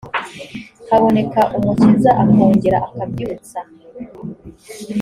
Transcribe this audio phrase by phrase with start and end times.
[0.89, 3.59] haboneka umukiza akongera akabyutsa